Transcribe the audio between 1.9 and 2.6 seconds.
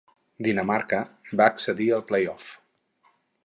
als playoff.